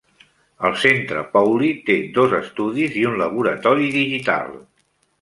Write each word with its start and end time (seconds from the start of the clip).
El 0.69 0.79
centre 0.83 1.21
Pauley 1.35 1.69
té 1.91 1.99
dos 2.17 2.35
estudis 2.39 2.99
i 3.05 3.07
un 3.13 3.23
laboratori 3.23 3.95
digital. 4.01 4.55